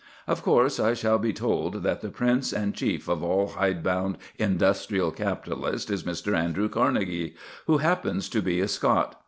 [0.25, 4.17] Of course, I shall be told that the prince and chief of all hide bound
[4.39, 6.35] industrial capitalists is Mr.
[6.35, 7.35] Andrew Carnegie,
[7.67, 9.15] who happens to be a Scot.